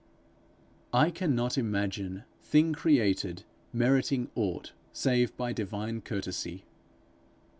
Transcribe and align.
I 0.93 1.11
cannot 1.11 1.59
imagine 1.59 2.23
thing 2.41 2.73
created 2.73 3.43
meriting 3.71 4.31
aught 4.33 4.71
save 4.93 5.37
by 5.37 5.53
divine 5.53 6.01
courtesy. 6.01 6.65